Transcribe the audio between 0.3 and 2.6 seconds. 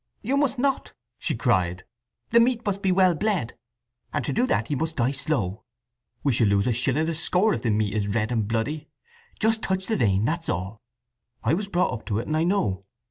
must not!" she cried. "The